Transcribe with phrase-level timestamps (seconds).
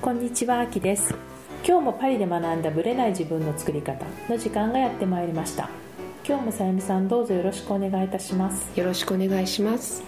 [0.00, 1.14] こんにちは、あきです。
[1.66, 5.68] 今日もパリで学んだブレない自分の作り方の時間がやってまいりました。
[6.26, 8.78] 今日もさゆみさんどうぞよろしくお願いいたします。
[8.78, 10.04] よろしくお願いします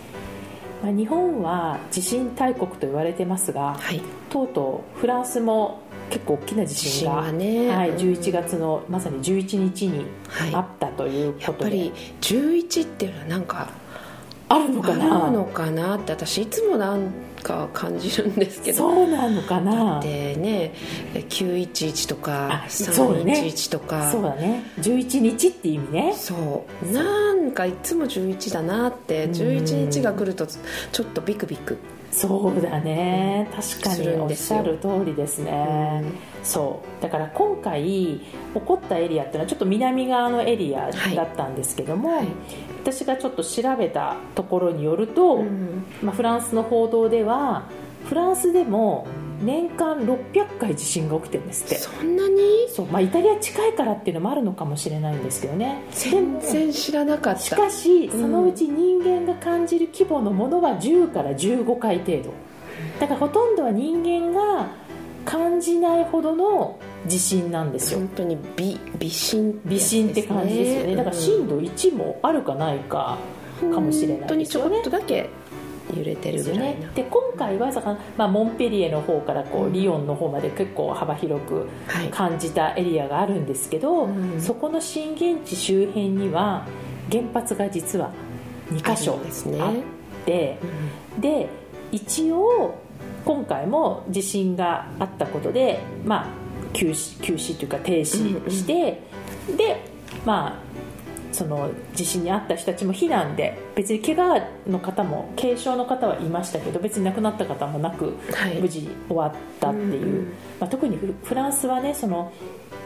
[0.82, 4.00] まあ、日本は地震大国と言われてますが、はい
[4.30, 5.80] とうとうフランスも
[6.10, 13.70] 結構大きな地震が地震がねはい、うん11月のまさに11日にはいあったということで、やっぱり11っていうのはなんか
[14.48, 17.10] あるのあるかなのかなって私いつもなん
[17.42, 18.78] か感じるんですけど。
[18.78, 20.00] そうなのかな？
[20.00, 20.72] でね
[21.14, 24.10] 911とかあそうね311とか。
[24.10, 24.64] そうだね。
[24.78, 26.14] 11日っていう意味ね。
[26.16, 26.92] そう。
[26.92, 29.32] なんかいつも11だなってうん。
[29.32, 31.78] 11日が来るとちょっとビクビク
[32.10, 33.48] そうだね。
[33.50, 36.04] 確かすにおっしゃる通りですね、
[36.42, 37.02] そう。
[37.02, 38.20] だから今回起
[38.54, 42.26] こったエリアっていうのはちょっと南側のエリアだったんですけども、はい。
[42.82, 45.84] 私がちょっと調べたところによると、うん。
[46.02, 47.64] まあ、フランスの報道では
[48.06, 49.06] フランスでも
[49.40, 51.76] 年間600回地震が起きてるんですって。
[51.76, 52.68] そんなに？
[52.68, 55.82] そう、まあ、イタリア近いからっていうのもあるのかもしれないんですけどね。
[55.90, 57.40] で全も然知らなかった。
[57.40, 62.32] しかしそうんのうち人間が感じる規模のものは10から15回程度。
[63.00, 64.66] だからほとんどは人間が
[65.24, 67.98] 感じないほどの地震なんですよ。
[67.98, 70.96] 本当に微微震って微震って感じですよね。
[70.96, 73.18] だから震度1もあるかないか
[73.60, 75.28] かもしれない本当にちょっとだけ
[75.96, 79.72] 揺れてるぐらいで今回はさ、まあ、モンペリエの方からこううん。
[79.72, 82.08] リヨンの方まで結構幅広くはい。
[82.08, 84.40] 感じたエリアがあるんですけど、うん。
[84.40, 86.66] そこの震源地周辺には
[87.10, 88.12] 原発が実は
[88.70, 89.60] 2箇あ所るんですね。
[89.60, 89.74] あっ
[90.26, 90.58] て
[91.18, 91.48] で
[91.90, 92.74] 一応
[93.24, 96.26] 今回も地震があったことで、まあ、
[96.72, 99.02] 休止休止というか停止して、
[99.56, 99.82] で
[100.24, 100.67] まあ
[101.38, 108.60] その地震に遭った人たちも避難で別に怪我の方も軽傷の方はいましたけど別に亡くなった方もなくはい。
[108.60, 110.32] 無事終わったっていう、うんうん。
[110.58, 112.32] まあ、特にフフランスはねその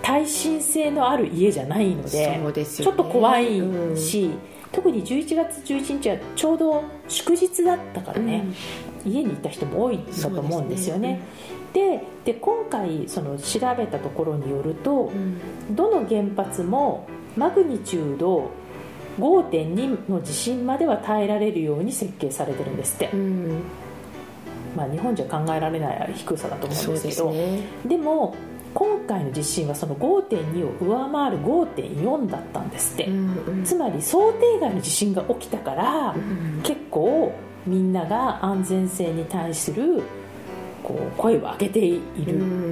[0.03, 3.63] 耐震性のある家じゃないのでそうですちょっと怖い
[3.97, 4.31] し、
[4.71, 8.45] 特に11月11日はちょうど祝日だったからね、
[9.07, 11.21] 家にいた人も多いんだと思うんですよね。
[11.73, 15.75] でで今回その調べたところによると、うん。
[15.75, 17.07] どの原発も
[17.37, 18.51] マグニチュード
[19.19, 23.63] 5.2の地震までは耐えられるように設計されてるんですって、うん。
[24.77, 27.31] まあ、日本じゃ考えられない低さだと思うんですけど。
[27.31, 27.61] ね。
[27.85, 28.35] でも
[28.75, 36.61] 今回の地震はその5.2を上回る5.4だったんですって、うんつまり想定外の地震が起きたから、うん。
[36.63, 37.33] 結構
[37.67, 40.03] みんなが安全性に対する
[40.83, 42.01] こう声を上げている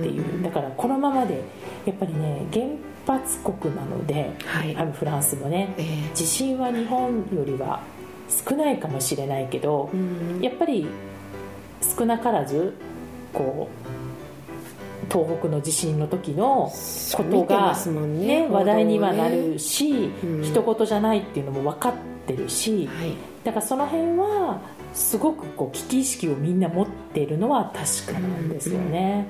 [0.00, 0.42] っていう、うん。
[0.42, 1.42] だからこのままで
[1.84, 2.64] やっぱりね原
[3.10, 4.76] 発国なので、はい。
[4.76, 6.14] あのフランスもねええ。
[6.14, 7.82] 地震は日本よりは
[8.28, 10.40] 少ないかもしれないけど、うん。
[10.40, 10.86] やっぱり
[11.96, 12.74] 少なからず
[13.32, 16.70] こう東北の地震の時の
[17.14, 20.42] ことが、ねね、話題にはなるし、うん。
[20.44, 21.92] 一言じゃないっていうのも分かっ
[22.26, 23.16] てるしはい。
[23.44, 24.60] だからその辺は
[24.92, 29.28] すごくこう危機意識をみんな持っているのは確かなんですよね、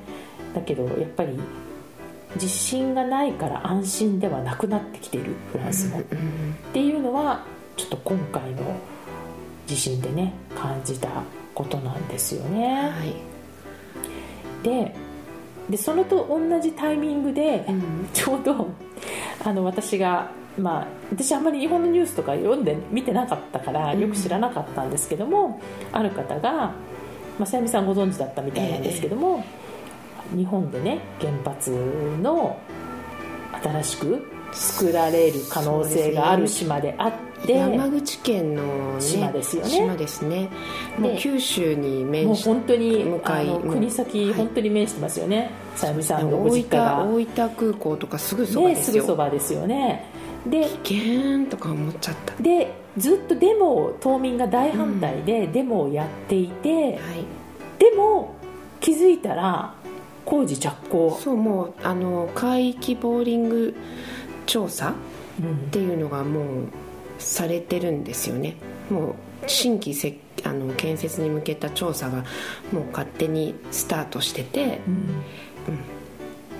[0.55, 1.39] だけどやっぱり
[2.37, 7.45] 地震がないから安心ではなくなってきているフランスも、っうんていうのは
[7.77, 8.77] ちょっと今回の
[9.67, 11.09] 地震でね感じた
[11.55, 13.15] ことなんですよね、はい。
[14.63, 14.95] で
[15.69, 18.09] でそれと同じタイミングで、うん。
[18.13, 18.67] ちょうど
[19.45, 25.61] あの私が、まあ、私あんまり日本のニュースとか読んで見てなかったからよく知らなかったんですけども、
[25.93, 26.75] ある方が、ま
[27.43, 29.45] あ、さゆみさんご存知だったみたいなんですけども、
[30.35, 31.71] 日本でね原発
[32.23, 32.59] の
[33.63, 37.13] 新しく作られる可能性がある島であっ
[37.47, 39.71] て、山口県の、ね、島ですよね。
[39.71, 40.49] 島ですね。
[40.99, 44.35] もうで九州にもう面し本当に向かい国先はい。
[44.35, 50.05] 本当に面してますよね、さゆみさんのご大実家が、分大分空港とかすぐそばね、ですすよぐそばですよね。
[50.47, 52.43] で危険とか思っちゃった。
[52.43, 56.99] でずっとデモを島民が大反対でデモをやっていて、はい。
[57.79, 58.35] でも
[58.81, 59.75] 気づいたら
[60.25, 63.75] 工事着工、そうもうあの海域ボーリング
[64.47, 64.95] 調査
[65.41, 65.53] うん。
[65.53, 66.45] っていうのがもう
[67.19, 68.57] されてるんですよね。
[68.91, 69.15] もう
[69.47, 72.25] 新規せあの建設に向けた調査が
[72.73, 76.01] もう勝手にスタートしててうん。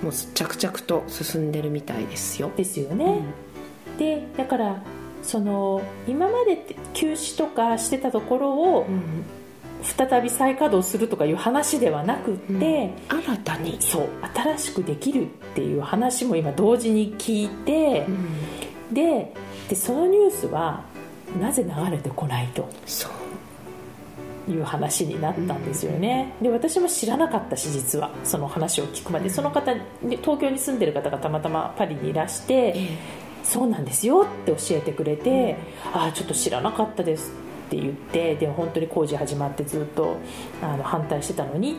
[0.03, 2.51] もう着々と進んでるみたいですよ。
[2.57, 3.21] ですよね、
[3.99, 4.83] でだから
[5.23, 9.25] その今まで休止とかしてたところをうん
[9.83, 13.23] 再び再稼働するとかいう話ではなくって、うん。
[13.23, 13.77] 新たに。
[13.81, 18.07] そう新しくできるっていう話も今同時に聞いて、
[18.93, 19.33] で
[19.69, 20.85] でそのニュースは
[21.41, 23.13] なぜ流れてこないとそう。
[24.49, 29.31] いう話になったんですよね、で私も知らなかったし実はその話を聞くまで。
[29.31, 29.73] その方
[30.03, 32.75] 東京に住んでる方がたまたまパリにいらして、
[33.45, 35.57] そうなんですよって教えてくれて、
[35.93, 37.31] ああちょっと知らなかったです
[37.71, 40.17] って言ってでも本当に工事始まってずっと
[40.61, 41.77] あの反対してたのにっ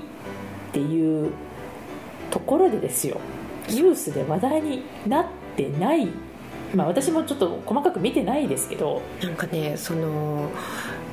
[0.71, 1.33] ていう
[2.29, 3.19] ところでですよ。
[3.67, 5.25] ニュースで話題になっ
[5.57, 6.07] てない。
[6.73, 10.49] まあ私もちょっと細かく見てないですけど、なんかねその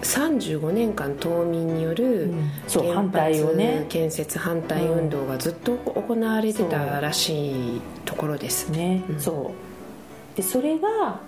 [0.02, 2.32] 35年間島民による
[2.68, 8.70] 原反対を発ね建設反対運動がずっと行われてたらしいところです。
[8.70, 9.20] ね、うん。
[9.20, 10.36] そう。
[10.36, 11.20] でそれが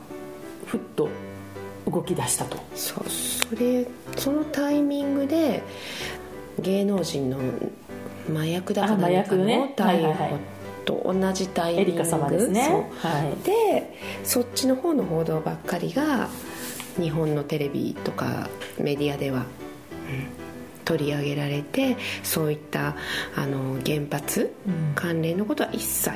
[0.66, 1.08] ふっと
[1.90, 2.58] 動き出したと。
[2.74, 5.62] そうそれそのタイミングで
[6.60, 7.38] 芸能人の
[8.32, 9.44] 麻薬だかあ麻何かの
[9.74, 10.38] 逮捕
[10.84, 12.52] と同じタイミング。
[12.52, 12.78] では
[13.40, 13.44] い。
[13.44, 16.28] でそっちの方の報道ばっかりが
[17.00, 18.48] 日本のテレビとか
[18.78, 19.46] メディアでは、うん
[20.82, 22.96] 取り上げられてそういった
[23.36, 24.92] あの原発うん。
[24.96, 26.10] 関連のことは一切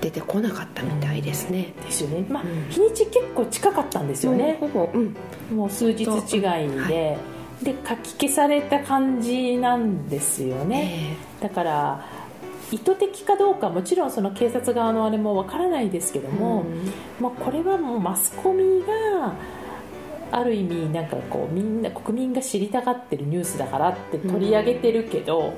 [0.00, 2.24] 出てこなかったみたいですね、ですよね。
[2.28, 5.16] まあ、うん日にち結構近かったんですよね、ほぼ、うん、
[5.54, 7.18] もう数日違いで、は
[7.62, 12.04] で書き消された感じなんですよね、えだから
[12.70, 16.90] 意図的かどうかもちろんその警察側のあれもわからないですけどえも、うん。
[17.20, 19.32] まあ、これはもうマスコミが
[20.30, 25.54] ある意味なんかこうみんな国民が知りたがってるニュースだからって取り上げてるけど、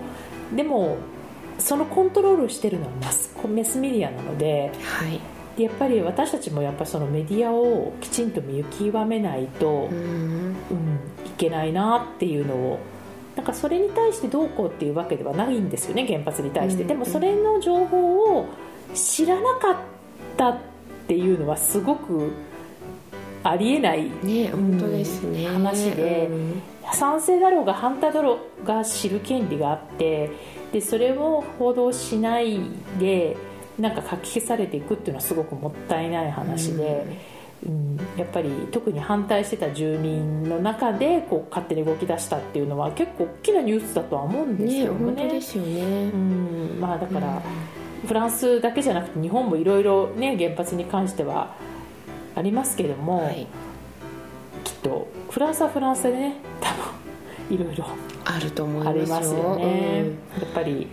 [0.55, 0.99] でも
[1.61, 5.21] そのコントロールしてるのはマスコメスメディアなのではい。
[5.57, 9.97] でやっぱり私たちもやっぱそのメディアをきちんと見極めないと、うん。
[9.97, 10.55] うん、
[11.27, 12.79] いけないなっていうのを
[13.37, 16.89] なんかそれに対してどうこうっていうわけではないんですよね原発に対して、うん。
[16.89, 18.49] でもそれの情報を
[18.95, 19.77] 知らなかっ
[20.37, 20.59] たっ
[21.07, 22.33] ていうのはすごく
[23.43, 26.27] ありえないね本当ですね、うん話で。
[26.31, 26.62] うん。
[26.93, 30.31] 賛成だろうが反対だろうが知る権利があって
[30.73, 32.61] でそれを報道しない
[32.99, 33.37] で
[33.79, 37.31] なんか書き消されていくっていうのはすごくもったいない話で、うん
[38.17, 44.81] やっぱり特に反対してた住民の中でこう勝手に動き出したっていうのは結構大きなニュースだとは思うんですね。
[44.81, 47.43] けどもね本当ですよね、うんまあ、だから、
[48.07, 51.55] フランスだけじゃなくて日本もいろいろね原発に関しては
[52.35, 53.47] ありますけども、はい、
[54.65, 57.00] きっとフランスはフランスでね多分
[57.50, 57.85] いろいろ
[58.25, 60.05] あると思いますりますよね、
[60.41, 60.87] やっぱり、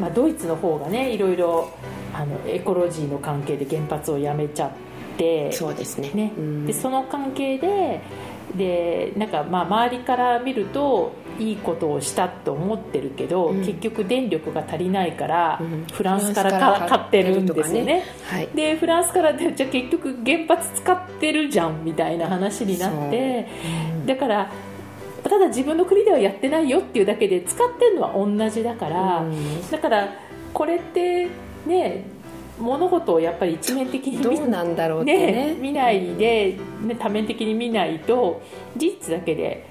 [0.00, 1.70] まあ、ドイツの方がねいろいろ
[2.14, 6.10] あのエコロジーの関係で原発をやめちゃってうんそうですね。
[6.14, 6.32] ね。
[6.38, 6.66] うん。
[6.66, 8.00] でその関係で
[8.56, 13.64] でなんかまあ周りから見るといいことをしたと思ってるけど、うん。
[13.64, 15.84] 結局電力が足りないから、うん。
[15.92, 18.04] フランスから買ってるんですよね。
[18.30, 18.48] とはい。
[18.54, 23.48] でフランスからでじゃあ結局原発使ってるじゃんみたいな話になって
[24.06, 24.50] だから
[25.28, 29.70] ただ自分の国ではやってないよっていうだけで使ってるのは同じだから、うん。
[29.70, 30.08] だから
[30.52, 31.28] これって
[31.66, 32.04] ね
[32.58, 35.32] 物事をやっぱり一面的に見どうなんだろうってね。
[35.54, 38.42] ね見ないで、ね、多面的に見ないと
[38.76, 39.68] 事実だけで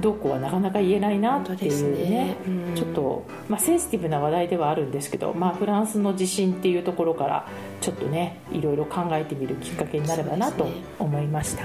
[0.00, 2.10] どうこうはなかなか言えないなっていうね。
[2.10, 7.46] ねうんちょっと、まあ、センシティブな話題ではあるんですけど、まあ、フランスの地震っていうところから
[7.82, 10.66] ちょっとねいろいろ考えてみるきっかけになればなと
[10.98, 11.64] 思いました、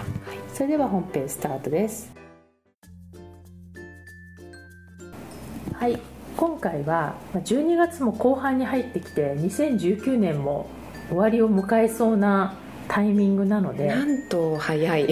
[0.54, 2.17] それでは本編スタートです
[5.80, 6.00] はい。
[6.36, 10.68] 今回はまあ12月も後半に入ってきて2019年も
[11.10, 12.56] 終わりを迎えそうな
[12.88, 15.08] タイミングなのでなんと早い。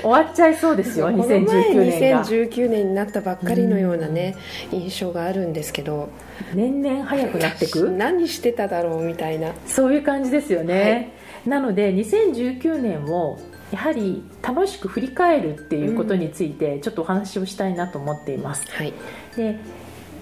[0.00, 4.34] 終わっちゃいそうですよこの前2019年が2019年になったばっかりのようなね
[4.72, 6.08] 印象があるんですけど。
[6.54, 7.90] 年々早くなってく？
[7.92, 9.52] 何してただろうみたいな。
[9.66, 11.12] そういう感じですよね、
[11.44, 13.38] なので2019年を
[13.72, 18.92] やはり楽しく振り返るっていうことについてちょっとお話をしたいなと思っています、はい。
[19.36, 19.58] で、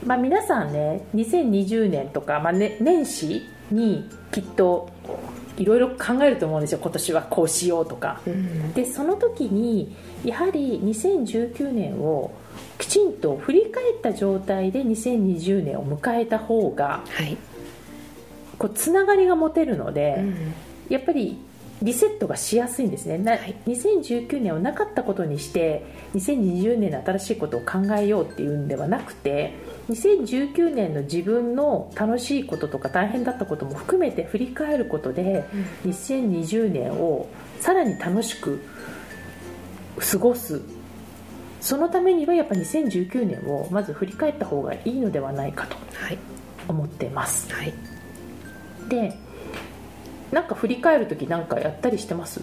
[0.05, 4.91] まあ、皆さんね2020年とか、まあね、年始にきっと
[5.57, 6.81] いろいろ考えると思うんですよ。
[6.83, 8.21] 今年はこうしようとか。
[8.27, 8.73] うん。
[8.73, 12.33] でその時にやはり2019年を
[12.79, 17.37] きちんと振り返った状態で2020年を迎えた方がはい、
[18.59, 20.55] こうつながりが持てるので、うん。
[20.89, 21.39] やっぱり
[21.85, 23.19] リセットがしやすいんですね。
[23.19, 23.55] なはい。
[23.67, 29.53] 2019年をなかったことにして2020年の新しいことを考えようっていうんではなくて
[29.91, 35.45] 2019年の自分の楽しいこととか大変だったことも含めて振り返ることで、
[35.85, 37.29] 2020年を
[37.61, 38.65] さらに楽しく
[39.99, 40.63] 過ごす。
[41.61, 46.19] そのためにはやっぱ2019年をまず振り返った方がいいのではないかとはい。
[46.67, 47.53] 思っています。
[47.53, 47.75] はい。
[48.89, 49.13] で
[50.35, 52.41] なんか振り返る時なんかやったりしてます？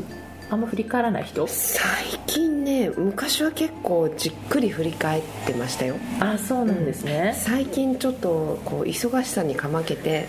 [0.51, 1.47] あんま振り返らない人？
[1.47, 1.81] 最
[2.27, 5.95] 近ね昔は結構じっくり振り返ってましたよ。
[6.19, 10.27] あそうなんですね、最近ちょっとこう忙しさにかまけて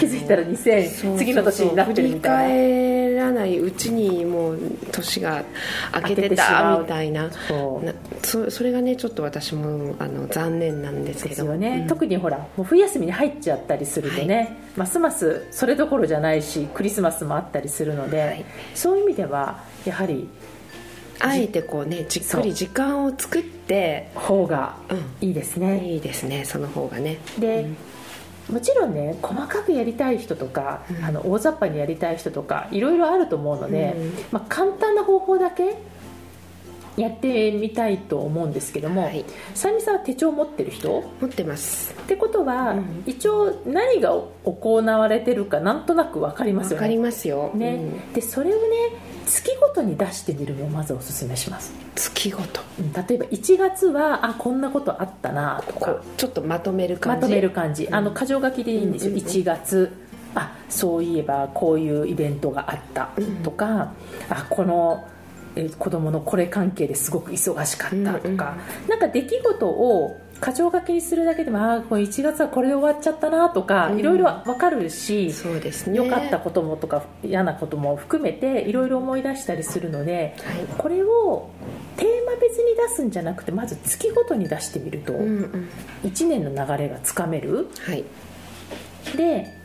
[0.00, 2.48] 気づいたら2000そうそうそう次の年になってるみたいな。
[2.48, 4.58] 振り返らないうちにもう
[4.90, 5.44] 年が
[5.94, 6.82] 明けてたう。
[6.82, 7.30] みたいな。
[7.30, 7.86] そう。
[7.86, 7.92] な
[8.24, 11.28] そそれがねちょっと私もあの残念なんですけど。
[11.28, 11.86] ですよね、うん。
[11.86, 18.44] 特にほらもう冬休みに入っちゃったりするとね、ますますそれどころじゃないしクリスマスもあったりするので、はい。
[18.74, 19.43] そういう意味では
[19.84, 20.28] やはり
[21.20, 25.28] あえてこうねじっくり時間を作って方がうん。
[25.28, 27.18] いいですね、いいですねその方がね。
[27.38, 27.66] で、
[28.50, 31.04] もちろんね細かくやりたい人とか、うん。
[31.04, 34.12] あの大雑把にやりたい人とかいろいろあると思うので、うん。
[34.32, 35.76] まあ、簡単な方法だけ
[36.96, 39.24] やってみたいと思うんですけども、はい。
[39.54, 41.02] さゆみさんは手帳持ってる人？
[41.20, 41.92] 持ってます。
[41.92, 43.02] ってことは、うん。
[43.06, 44.10] 一応何が
[44.44, 47.74] 行われてるかなんとなく分かりますよわかりねますよ、ね。
[47.76, 47.78] う
[48.10, 48.12] ん。
[48.12, 48.60] でそれをね
[49.26, 52.60] 月ごとに出してみるのをまずおすすめします、月ごと。
[52.78, 56.02] うん例えば1月はあこんなことあったなとか。
[56.16, 57.22] ちょっとまとめる感じ？
[57.22, 57.94] まとめる感じ、うん。
[57.94, 59.28] あの箇条書きでいいんですよ、うんうんうん。
[59.28, 59.92] 1月
[60.34, 63.10] あそういえばこういうイベントがあった
[63.42, 63.92] とか、
[64.28, 65.06] あこの
[65.56, 68.56] え子供のこれ関係ですごく忙しかったとか、
[68.88, 73.98] なんか出来事を箇条書きにするだけでもあこの1月はこれで終わっちゃったなとか、うん。
[73.98, 75.96] いろいろ分かるしそうですね。
[75.96, 80.66] 良かったこともとか嫌なことも含めていろいろ思い出したりするのではい。
[80.76, 81.48] これを
[81.96, 85.68] テーマ別に出すんじゃなくてまず月ごとに出してみるとうんうん。
[86.02, 87.68] 1年の流れがつかめる。
[87.80, 88.04] はい。
[89.16, 89.56] で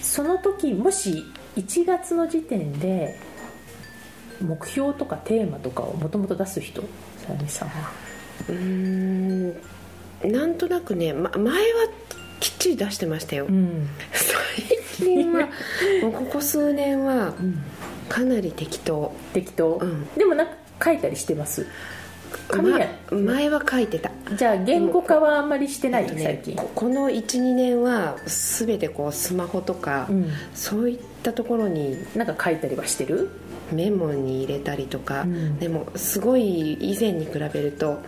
[0.00, 1.24] その時もし
[1.56, 3.18] 1月の時点で
[4.40, 6.82] 目標とかテーマとかをもともと出す人
[7.18, 8.05] ささんは？
[8.48, 9.52] うーん。
[10.32, 11.88] なんとなくね、ま、前は
[12.40, 15.48] きっちり出してましたよ、うん、最近は
[16.02, 17.34] もうここ数年は
[18.08, 19.14] かなり適当。
[19.32, 20.06] 適当、うん。
[20.16, 20.52] でもなんか
[20.84, 21.66] 書いたりしてます？
[22.48, 24.10] 紙や、ま前は書いてた。
[24.36, 26.56] じゃあ言語化はあんまりしてない、ね最近。
[26.56, 30.30] ここの12年は全てこうスマホとか、うん。
[30.54, 33.30] そういったところになんか書いたりはしてる？
[33.72, 35.58] メモに入れたりとか、うん。
[35.58, 37.98] でもすごい以前に比べると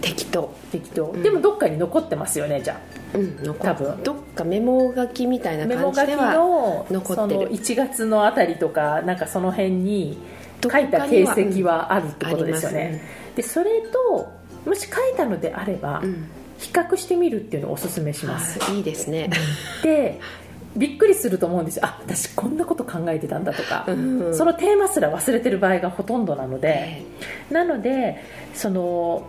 [0.00, 0.52] 適当。
[0.72, 1.22] 適当、うん。
[1.22, 2.80] でもどっかに残ってますよねじゃ
[3.14, 4.02] うん残多分。
[4.02, 7.40] どっかメモ書きみたいあなメモ書き感じではの残ってる。
[7.40, 10.18] その1月のあたりとかなんかその辺に
[10.62, 14.32] 書いた形跡はあるってことですよね、うんありまでそれと
[14.66, 16.28] もし書いたのであれば、うん。
[16.58, 19.28] 比較してみるっていうのをおすすめします、あいいですね、
[19.82, 20.18] で
[20.74, 21.84] びっくりすると思うんですよ。
[21.84, 27.02] あ私こんなこと考えてたんだとか、うんそのテーマすら忘れてる場合がほとんどなので、
[27.50, 28.22] なので
[28.54, 29.28] その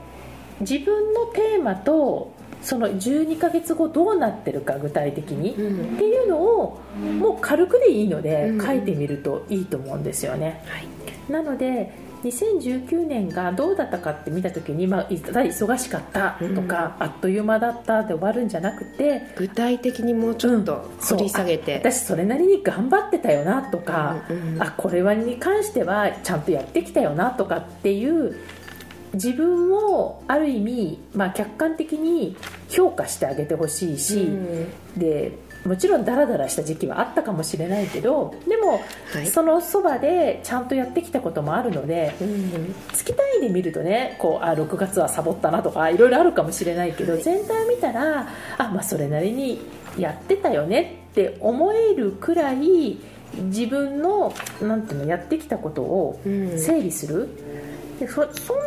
[0.62, 5.96] 自分のテーマとその12ヶ月後どうなってるか具体的に、うん。
[5.96, 6.80] っていうのを
[7.20, 8.66] もう軽くでいいのでうん。
[8.66, 10.88] 書いてみるといいと思うんですよね、はい。
[11.30, 24.62] なので2019年がどうだったかって見た時に、まあ、いただ忙しかったとか、あっという間だったで終わるんじゃなくて具体的にもうちょっと掘り下げて、あ私それなりに頑張ってたよなとか、うんうん。
[24.62, 28.36] あこれはに関してはちゃんとやってきたよなとかっていう
[29.14, 32.36] 自分をある意味、まあ、客観的に
[32.70, 35.00] 評価してあげてほしいし、うん。
[35.00, 38.82] でもちろんダラダラした時期はあったかもしれないけどでも、
[39.14, 39.28] はい。
[39.28, 47.24] そのそばでちゃんとやってきたこともあるのでうん月単位で見るとねこうあ6月はサボったなとかいろいろあるかもしれないけど、はい。
[47.24, 49.60] 全体を見たらあ、まあ、それなりに
[49.98, 52.98] やってたよねって思えるくらい
[53.34, 56.58] 自分のなんていうのやってきたことをうん。
[56.58, 57.28] 整理する、
[58.00, 58.64] でそそんな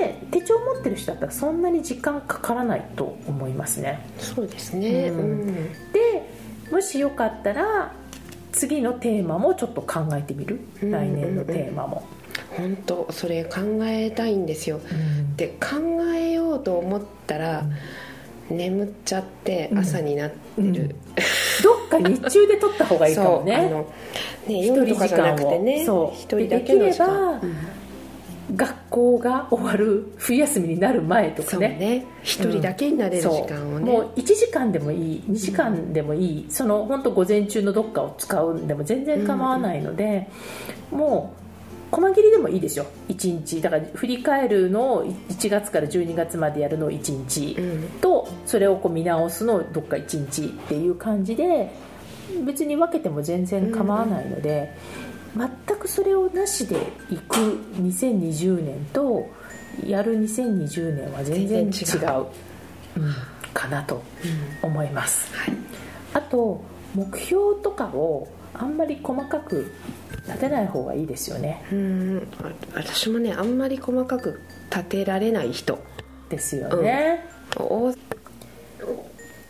[0.00, 4.06] ね手帳持ってる人だったらそんなに時間かからないと思いますね。
[4.18, 5.18] そうですね、うん。
[5.18, 5.54] うん。
[5.92, 6.33] で
[6.70, 7.92] もしよかったら
[8.52, 10.90] 次のテーマもちょっと考えてみる、うん。
[10.90, 12.06] 来年のテーマも、
[12.56, 14.80] 本当それ考えたいんですよ。
[15.36, 17.64] で考えようと思ったら、
[18.48, 19.78] 眠っちゃってうん。
[19.78, 20.74] 朝になってる、うん。
[20.74, 20.92] ど
[21.86, 23.56] っか日中で撮った方がいいかもね。
[23.56, 23.92] そうあの
[24.46, 27.40] ね夜とかじゃなくてね一人だけの時間。
[27.40, 27.83] できれば
[28.56, 31.68] 学校が終わる冬休みになる前とかね。
[31.68, 32.06] ね。
[32.22, 34.10] 一人だけになれる時間をね、もう。
[34.16, 35.22] 1時間でもいい。
[35.28, 40.28] 2時間でもいい、その本当午前中のどっかを使うんでも全然構わないので、
[40.90, 41.34] も
[41.92, 43.62] う細切りでもいいですよ1日。
[43.62, 47.88] だから振り返るのを1月から12月までやるのを1日、うん。
[48.00, 51.70] とそれをこう見直すのをどっか1日っていう感じで
[52.44, 54.72] 別に分けても全然構わないので、
[55.36, 56.76] 全くそれをなしで
[57.10, 57.36] いく
[57.80, 59.26] 2020年と
[59.84, 64.02] やる2020年は全然違うかなと
[64.62, 65.34] 思います。
[65.34, 65.56] はい
[66.14, 66.62] あと
[66.94, 69.72] 目標とかをあんまり細かく
[70.28, 71.64] 立てない方がいいですよね。
[71.72, 72.28] うん。
[72.40, 75.78] あ私もねあんまり細かく立てられない人。
[76.28, 77.24] ですよね、
[77.58, 77.94] お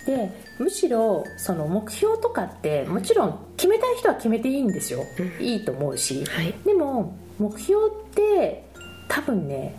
[0.07, 5.45] でむしろその目標とかってもちろん決めたい人は決めていいんですよ、うん。
[5.45, 6.55] いいと思うし、はい。
[6.65, 8.65] でも目標って
[9.09, 9.75] 多分ね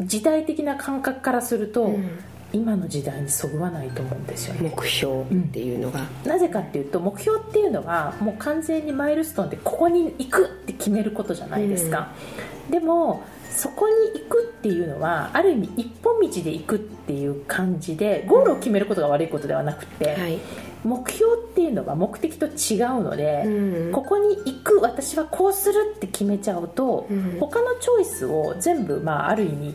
[0.00, 2.08] 時代的な感覚からすると、うん。
[2.50, 4.72] 今の時代にそぐわないと思うんですよね。
[4.74, 12.14] 目標っていうのが、なぜかっていうと目標っていうのはもう完全にマイルストーンでここに行くって決めることじゃないですか、
[12.70, 20.38] でもそこに行くっていうのはある意味一本道で行くっていう感じでゴールを決めることが悪いことではなくて、はい、
[20.84, 23.92] 目標っていうのは目的と違うので、うん。
[23.92, 27.36] ここに行く私はこうするって決めちゃうと、うん。
[27.40, 29.74] 他のチョイスを全部、まあ、ある意味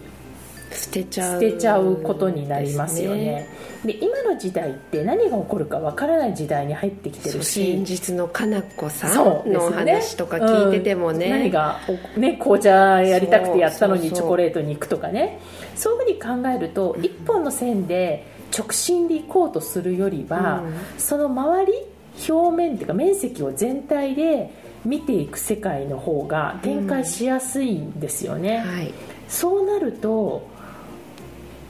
[0.75, 1.41] 捨てちゃう。
[1.41, 3.47] 捨てちゃうことになりますよね。
[3.85, 7.83] で今の時代って何が起こるかわからない時代に入ってきてるし。
[7.83, 11.31] 先日のかなこさそんの話とか聞いててもね、うん。
[11.31, 11.79] 何が、
[12.15, 15.39] おね、紅茶やりたくてやったのにチョコレートに行くとかね。
[15.75, 18.25] そういうふうに考えると、一本の線で
[18.57, 20.63] 直進で行こうとするよりは、
[20.97, 21.73] その周り
[22.29, 24.51] 表面っていうか面積を全体で
[24.85, 28.93] 見ていく世界の方が展開しやすいんですよね、はい。
[29.27, 30.47] そうなると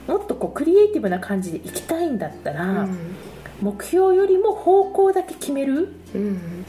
[0.06, 2.88] もっとこうクリエイティブな感じで行きたいんだったら、
[3.60, 6.64] 目標よりも方向だけ決めるうん。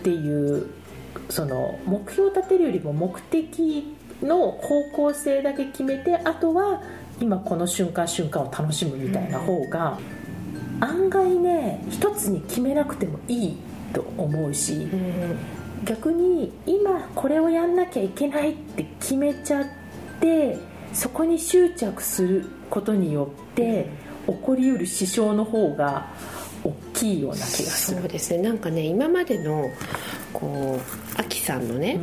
[0.00, 0.70] っていう
[1.28, 6.82] その目標を立てるよりも目的の方向性だけ決めてあとは
[7.20, 9.98] 今この瞬間瞬間を楽しむみたいな方が、
[10.80, 13.56] 案外ね一つに決めなくてもいい
[13.92, 15.38] と思うし、うん
[15.84, 19.66] 逆に今これをやんなきゃいけないって決めちゃっ
[20.20, 20.56] て
[20.92, 23.88] そこに執着することによって
[24.26, 26.06] 起こりうる支障の方が
[26.64, 28.00] 大きいような気がする。
[28.00, 28.42] そうですね。
[28.42, 29.70] なんかね今までの
[30.32, 31.98] こうアキさんのね、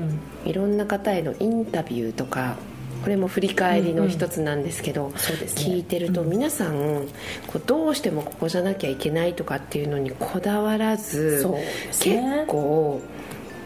[0.46, 2.56] いろんな方へのインタビューとか
[3.04, 5.76] これも振り返りの一つなんですけど、そうですね。
[5.76, 6.30] 聞いてるとうん。
[6.30, 7.08] 皆さん
[7.48, 13.02] こうどうしてもここじゃなきゃいけないとかっていうのにこだわらず、そうです結ね構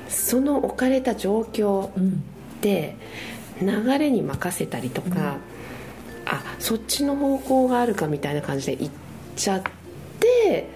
[0.09, 2.23] その置かれた状況うん
[2.61, 2.95] で
[3.61, 5.37] 流れに任せたりとか、
[6.29, 8.89] あそっちの方向があるかみたいな感じで行っ
[9.35, 9.61] ちゃっ
[10.19, 10.69] て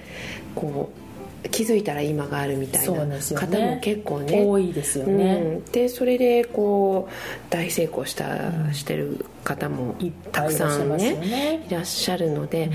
[0.56, 1.02] こう
[1.50, 4.44] 気づいたら今があるみたいな方も結構ね。
[4.46, 7.12] 多いですようね、ん、でそれでこう
[7.50, 8.74] 大成功した、うん。
[8.74, 9.96] してる方も
[10.32, 12.70] たぱくさんねねいらっしゃるので、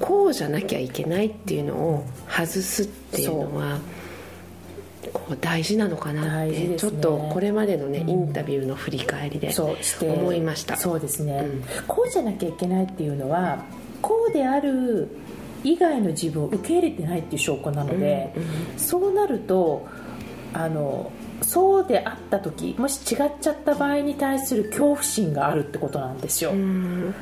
[0.00, 3.78] こうじゃなきゃいけないっていうのを外すっていうのは
[5.12, 6.76] こう大事なのかなって、ね。
[6.76, 8.10] ちょっとこれまでのね、うん。
[8.10, 9.54] インタビューの振り返りで
[10.02, 10.76] 思いました。
[10.76, 11.64] そうですね、うん。
[11.86, 13.64] こうじゃなきゃいけないっていうのは
[14.02, 15.08] こうである
[15.64, 18.40] 以外の自分を受け入れてないっていう証拠なので、う
[18.76, 18.78] ん。
[18.78, 19.86] そうなると
[20.52, 21.10] あの
[21.42, 27.14] そうであった時もし違っちゃった場合に対する恐怖心があるってことなんですよ、うん。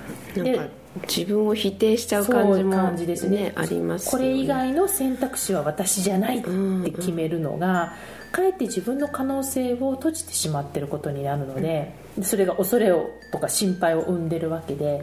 [1.07, 3.52] 自分を否定しちゃう感じもそういう感じですね。
[3.54, 4.24] ありますよね。
[4.24, 7.94] これ以外の選択肢は私じゃないって決めるのが、
[8.33, 15.02] かえって自分の可能性を閉じてしまってることになるので、それが恐れをとか心配を生んでるわけで、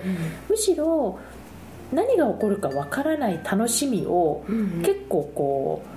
[0.49, 1.19] むしろ
[1.91, 4.81] 何が起こるかわからない楽しみをうんうん。
[4.81, 5.94] 結構こう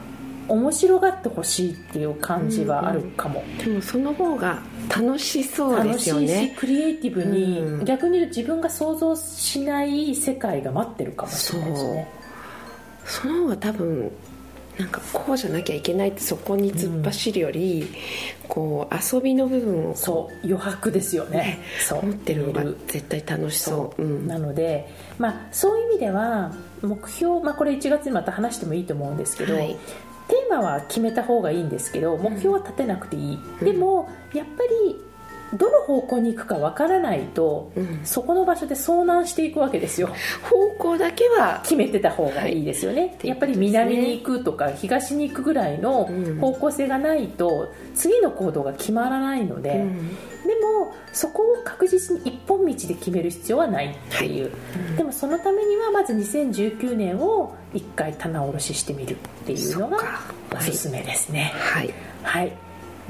[0.48, 7.84] 面白がってほしいっていう感じはあるかも、でもその方が楽しそうで楽しいしすよねクリエイティブに、うん。
[7.84, 12.08] 逆に言うと自分が想像しない世界が待ってるかもしれないですね。
[13.04, 14.12] その方が多分
[14.78, 17.88] なんかこうじゃなきゃいけないってそこに突っ走るより、
[18.46, 20.46] こう遊びの部分をそう。
[20.46, 21.58] 余白ですよね。
[21.80, 22.06] そう。
[22.06, 24.02] 持ってる方が見絶対楽しそう。
[24.02, 24.06] う。
[24.06, 24.26] ん。
[24.28, 29.76] なので、まあ、そういう意味では目標、まあ、これ1月にまた話してもいいと思うんですけど、はい
[30.28, 33.64] テーマは決めた方がいいんですけど目標は立てなくていい、うん。
[33.64, 35.02] でもやっぱり
[35.54, 38.00] どの方向に行くかわからないと、うん。
[38.04, 40.08] そこの場所で遭難していくわけですよ。
[40.42, 43.28] 方向だけは決めてた方がいいですよね、はい。
[43.28, 46.38] やっぱり南に行くとか東に行くぐらいのうん。
[46.38, 50.08] 方向性がないと次の行動が決まらないので、うん。
[50.08, 54.50] でもそこを確実に一本道で決める必要はないっていう、
[54.96, 59.98] でもそのためにはまず2019年を一回棚卸ししてみるっていうのが
[60.54, 61.52] おすすめですね。
[61.54, 61.92] はい。
[62.22, 62.52] はい、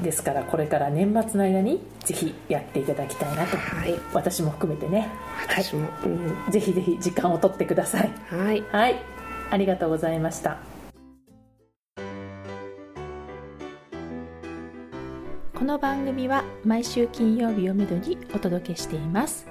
[0.01, 3.57] ですからこれから年末の間にぜひやっていただきたいなと。
[3.57, 3.99] はい。
[4.13, 5.09] 私も含めてね。
[5.41, 6.51] 私も、うん。
[6.51, 8.11] ぜひぜひ時間を取ってください。
[8.29, 8.63] はい。
[8.71, 8.95] はい。
[9.51, 10.57] ありがとうございました。
[15.53, 19.47] この番組は毎週金曜日をめどにお届けしています。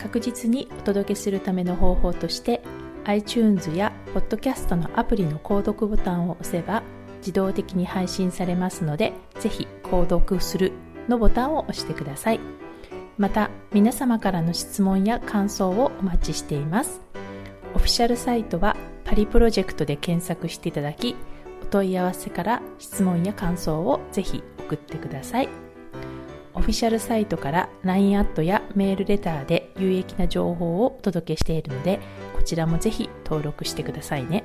[0.00, 2.62] 確実にお届けするための方法として
[3.04, 6.82] iTunes や Podcast のアプリの購読ボタンを押せば
[7.18, 10.72] 自動的に配信されますのでぜひ購読する
[11.08, 12.40] のボタンを押してください。
[13.18, 17.02] また、皆様からの質問や感想をお待ちしています。
[17.74, 21.16] オフィシャルサイトはパリプロジェクトで検索していただき、
[21.62, 25.48] お問い合わせから質問や感想をぜひ送ってください。
[26.54, 32.00] オフィシャルサイトから LINE アットやメールレターで有益な情報をお届けしているので、
[32.34, 34.44] こちらもぜひ登録してくださいね。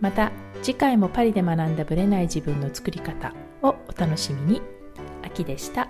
[0.00, 0.30] また、
[0.62, 4.62] 次回もパリで学んだブレない自分の作り方をお楽しみに。
[5.22, 5.88] 秋でした。